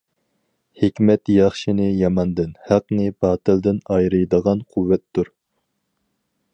ھېكمەت 0.83 1.31
ياخشىنى 1.33 1.89
ياماندىن، 1.99 2.55
ھەقنى 2.71 3.07
باتىلدىن 3.25 3.79
ئايرىيدىغان 3.97 4.67
قۇۋۋەتتۇر. 4.75 5.35